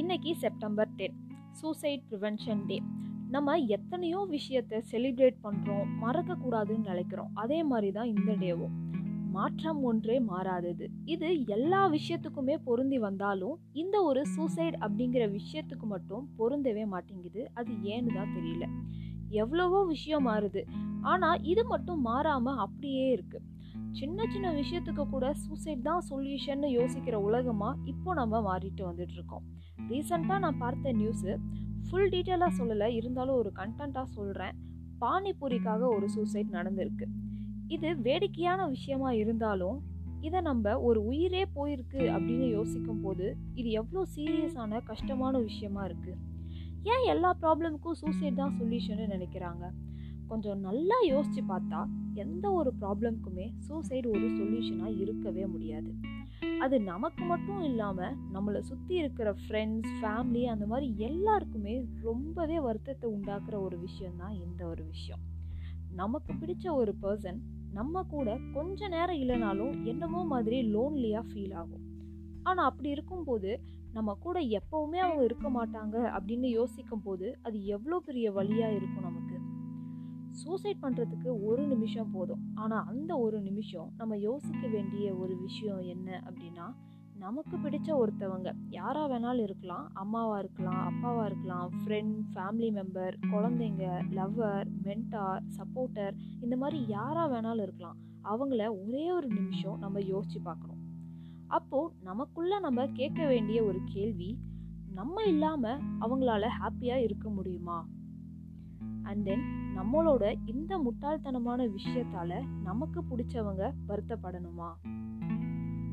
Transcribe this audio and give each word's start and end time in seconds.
இன்னைக்கு 0.00 0.32
September 0.42 0.90
ten 0.98 1.16
suicide 1.60 2.02
prevention 2.10 2.60
day 2.68 2.76
நம்ம 3.30 3.56
எத்தனையோ 3.76 4.20
விஷயத்தை 4.34 4.78
செலிப்ரேட் 4.90 5.38
பண்ணுறோம் 5.44 5.88
மறக்கக்கூடாதுன்னு 6.02 6.90
நினைக்கிறோம். 6.92 7.30
அதே 7.34 7.58
மாதிரி 7.62 7.90
தான் 7.92 8.12
இந்த 8.14 8.30
டேவும். 8.42 8.76
மாற்றம் 9.30 9.80
ஒன்றே 9.90 10.16
மாறாதது. 10.30 10.86
இது 11.04 11.28
எல்லா 11.56 11.82
விஷயத்துக்குமே 11.96 12.56
பொருந்தி 12.68 12.98
வந்தாலும் 12.98 13.58
இந்த 13.72 13.96
ஒரு 14.02 14.22
சூசைட் 14.26 14.78
அப்படிங்கிற 14.80 15.26
விஷயத்துக்கு 15.38 15.88
மட்டும் 15.94 16.24
பொருந்தவே 16.38 16.86
மாட்டேங்குது. 16.94 17.44
அது 17.54 17.72
ஏன்னு 17.94 18.16
தான் 18.18 18.34
தெரியல. 18.36 18.66
எவ்வளவோ 19.42 19.80
விஷயம் 19.94 20.26
மாறுது. 20.30 20.62
ஆனால் 21.12 21.42
இது 21.52 21.64
மட்டும் 21.64 22.00
மாறாமல் 22.10 22.62
அப்படியே 22.66 23.06
இருக்குது 23.16 23.46
சின்ன 23.98 24.26
சின்ன 24.32 24.52
விஷயத்துக்கு 24.52 25.04
கூட 25.08 25.32
சூசைட் 25.34 25.82
தான் 25.82 26.02
சொல்யூஷன் 26.10 26.64
யோசிக்கிற 26.78 27.14
உலகமாக 27.14 27.78
இப்போ 27.84 28.14
நம்ம 28.14 28.40
மாறிட்டு 28.40 28.82
வந்துட்டு 28.88 29.12
இருக்கோம் 29.12 29.44
ரீசண்டாக 29.90 30.38
நான் 30.38 30.58
பார்த்த 30.58 30.92
நியூஸு 30.92 31.32
ஃபுல் 31.86 32.10
டீட்டெயிலாக 32.14 32.52
சொல்லலை 32.58 32.88
இருந்தாலும் 32.94 33.34
ஒரு 33.34 33.52
கண்டென்ட்டாக 33.56 34.06
சொல்கிறேன் 34.16 34.56
பானிபூரிக்காக 35.00 35.82
ஒரு 35.96 36.06
சூசைட் 36.08 36.50
நடந்திருக்கு. 36.56 37.06
இது 37.68 37.88
வேடிக்கையான 38.00 38.66
விஷயமா 38.66 39.10
இருந்தாலும் 39.12 39.78
இதை 40.20 40.40
நம்ம 40.40 40.78
ஒரு 40.78 41.00
உயிரே 41.02 41.42
போயிருக்கு 41.56 42.00
அப்படின்னு 42.14 42.46
யோசிக்கும் 42.48 43.00
போது 43.00 43.36
இது 43.54 43.70
எவ்வளோ 43.70 44.06
சீரியஸான 44.16 44.80
கஷ்டமான 44.90 45.38
விஷயமா 45.38 45.84
இருக்கு? 45.84 46.12
ஏன் 46.92 47.04
எல்லா 47.14 47.30
ப்ராப்ளமுக்கும் 47.42 47.98
சூசைட் 48.02 48.40
தான் 48.42 48.56
சொல்யூஷன் 48.60 49.12
நினைக்கிறாங்க? 49.14 49.64
கொஞ்சம் 50.30 50.60
நல்லா 50.60 50.96
யோசித்து 51.12 51.42
பார்த்தா 51.52 51.80
எந்த 52.14 52.46
ஒரு 52.52 52.70
ப்ராப்ளம்க்குமே 52.80 53.46
சூசைட் 53.66 54.06
ஒரு 54.06 54.26
சொல்யூஷனாக 54.38 54.98
இருக்கவே 55.02 55.44
முடியாது. 55.46 55.90
அது 56.60 56.76
நமக்கு 56.80 57.22
மட்டும் 57.24 57.62
இல்லாமல் 57.62 58.16
நம்மளை 58.34 58.60
சுற்றி 58.60 58.94
இருக்கிற 58.94 59.28
ஃப்ரெண்ட்ஸ் 59.42 59.92
ஃபேமிலி 60.00 60.42
அந்த 60.44 60.66
மாதிரி 60.66 60.86
எல்லாருக்குமே 61.08 61.74
ரொம்பவே 62.02 62.58
வருத்தத்தை 62.58 63.08
உண்டாக்குற 63.16 63.56
ஒரு 63.66 63.78
விஷயந்தான் 63.78 64.34
இந்த 64.44 64.60
ஒரு 64.66 64.84
விஷயம். 64.84 65.22
நமக்கு 66.00 66.32
பிடிச்ச 66.32 66.66
ஒரு 66.72 66.92
பர்சன் 67.02 67.40
நம்ம 67.72 68.02
கூட 68.14 68.28
கொஞ்ச 68.54 68.88
நேரம் 68.88 69.20
இல்லைனாலும் 69.22 69.74
என்னமோ 69.84 70.20
மாதிரி 70.32 70.56
லோன்லியாக 70.74 71.24
ஃபீல் 71.30 71.54
ஆகும். 71.54 71.84
ஆனால் 72.42 72.68
அப்படி 72.70 72.88
இருக்கும்போது 72.90 73.50
நம்ம 73.92 74.10
கூட 74.24 74.38
எப்போவுமே 74.58 74.98
அவங்க 75.04 75.22
இருக்க 75.24 75.48
மாட்டாங்க 75.50 75.96
அப்படின்னு 76.16 76.48
யோசிக்கும் 76.58 77.02
போது 77.02 77.26
அது 77.42 77.56
எவ்வளோ 77.76 77.96
பெரிய 78.08 78.26
வழியாக 78.32 78.76
இருக்கும் 78.78 79.08
நமக்கு? 79.08 79.29
சூசைட் 80.30 80.82
பண்ணுறதுக்கு 80.82 81.44
ஒரு 81.44 81.66
நிமிஷம் 81.66 82.10
போதும். 82.10 82.52
ஆனால் 82.54 82.86
அந்த 82.86 83.18
ஒரு 83.18 83.40
நிமிஷம் 83.40 83.92
நம்ம 83.96 84.16
யோசிக்க 84.16 84.68
வேண்டிய 84.68 85.14
ஒரு 85.14 85.36
விஷயம் 85.36 85.78
என்ன 85.78 86.22
அப்படின்னா 86.26 86.74
நமக்கு 87.14 87.56
பிடிச்ச 87.56 87.88
ஒருத்தவங்க. 87.88 88.52
யாராக 88.68 89.18
வேணாலும் 89.18 89.42
இருக்கலாம். 89.42 89.90
அம்மாவாக 89.92 90.38
இருக்கலாம் 90.38 90.92
அப்பாவாக 90.92 91.24
இருக்கலாம் 91.24 91.72
ஃப்ரெண்ட் 91.78 92.14
ஃபேமிலி 92.34 92.70
மெம்பர் 92.78 93.14
குழந்தைங்க 93.30 94.02
லவ்வர் 94.10 94.68
மென்டார் 94.82 95.42
சப்போர்ட்டர் 95.56 96.14
இந்த 96.40 96.56
மாதிரி 96.56 96.86
யாராக 96.86 97.40
வேணாலும் 97.40 97.62
இருக்கலாம். 97.62 97.96
அவங்கள 98.24 98.86
ஒரே 98.86 99.12
ஒரு 99.12 99.26
நிமிஷம் 99.26 99.78
நம்ம 99.78 99.98
யோசிச்சு 99.98 100.40
பார்க்கணும். 100.42 100.76
அப்போது 101.46 101.94
நமக்குள்ளே 102.02 102.60
நம்ம 102.60 102.86
கேட்க 102.86 103.26
வேண்டிய 103.26 103.62
ஒரு 103.62 103.80
கேள்வி 103.84 104.38
நம்ம 104.94 105.22
இல்லாமல் 105.24 105.80
அவங்களால 106.00 106.46
ஹாப்பியாக 106.60 106.96
இருக்க 106.96 107.28
முடியுமா? 107.28 107.88
அண்ட் 109.02 109.24
தென் 109.24 109.44
நம்மளோட 109.76 110.36
இந்த 110.44 110.78
முட்டாள்தனமான 110.78 111.68
விஷயத்தால 111.68 112.42
நமக்கு 112.62 113.02
பிடிச்சவங்க 113.02 113.72
வருத்தப்படணுமா? 113.88 114.70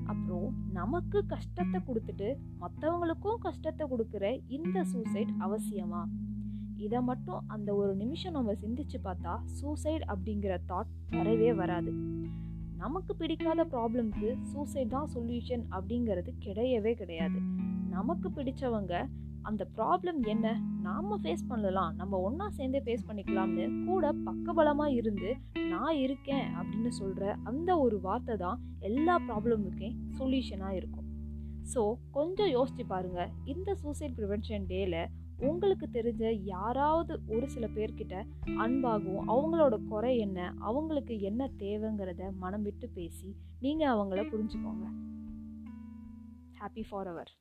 அப்புறம் 0.03 0.53
நமக்கு 0.71 1.25
கஷ்டத்தை 1.25 1.81
கொடுத்துட்டு 1.87 2.35
மற்றவங்களுக்கும் 2.59 3.37
கஷ்டத்தை 3.39 3.87
கொடுக்குற 3.87 4.41
இந்த 4.47 4.83
சூசைட் 4.83 5.31
அவசியமா? 5.39 6.03
இதை 6.77 7.01
மட்டும் 7.01 7.43
அந்த 7.47 7.75
ஒரு 7.75 7.95
நிமிஷம் 7.95 8.33
நம்ம 8.33 8.51
சிந்திச்சு 8.53 8.97
பார்த்தா 9.03 9.39
சூசைட் 9.45 10.03
அப்படிங்கிற 10.07 10.57
தாட் 10.67 10.91
வரவே 11.09 11.53
வராது. 11.53 11.91
நமக்கு 12.75 13.15
பிடிக்காத 13.15 13.65
ப்ராப்ளம்க்கு 13.65 14.37
சூசைட் 14.41 14.89
தான் 14.89 15.09
சொல்யூஷன் 15.15 15.63
அப்படிங்கிறது 15.71 16.33
கிடையவே 16.45 16.93
கிடையாது. 16.93 17.39
நமக்கு 17.89 18.29
பிடிச்சவங்க 18.29 19.07
அந்த 19.49 19.63
ப்ராப்ளம் 19.77 20.19
என்ன? 20.33 20.47
நாம 20.87 21.17
ஃபேஸ் 21.23 21.43
பண்ணலாம். 21.49 21.91
நம்ம 21.99 22.19
ஒன்றா 22.27 22.47
சேர்ந்தே 22.57 22.79
ஃபேஸ் 22.85 23.05
பண்ணிக்கலாம்னு 23.09 23.65
கூட 23.87 24.13
பக்கபலமாக 24.27 24.97
இருந்து 24.99 25.29
நான் 25.73 25.99
இருக்கேன் 26.05 26.47
அப்படின்னு 26.59 26.91
சொல்கிற 27.01 27.35
அந்த 27.43 27.69
ஒரு 27.85 27.99
வார்த்தை 28.07 28.35
தான் 28.45 28.59
எல்லா 28.89 29.15
ப்ராப்ளமுக்கும் 29.27 29.95
சொல்யூஷனாக 30.19 30.79
இருக்கும். 30.79 31.05
ஸோ 31.73 31.81
கொஞ்சம் 32.17 32.51
யோசிச்சு 32.55 32.83
பாருங்கள் 32.93 33.31
இந்த 33.53 33.69
சூசைட் 33.83 34.17
ப்ரிவென்ஷன் 34.19 34.67
டேல 34.73 34.97
உங்களுக்கு 35.47 35.87
தெரிஞ்ச 35.95 36.23
யாராவது 36.51 37.13
ஒரு 37.35 37.47
சில 37.55 37.65
பேர்கிட்ட 37.75 38.15
அன்பாகவும் 38.63 39.27
அவங்களோட 39.33 39.75
குறை 39.89 40.13
என்ன 40.17 40.39
அவங்களுக்கு 40.69 41.15
என்ன 41.29 41.49
தேவைங்கிறத 41.63 42.31
மனம் 42.43 42.65
விட்டு 42.67 42.89
பேசி 42.89 43.29
நீங்கள் 43.65 43.93
அவங்கள 43.95 44.23
புரிஞ்சுக்கோங்க. 44.33 44.87
Happy 46.61 46.85
for 46.89 47.09
our 47.13 47.31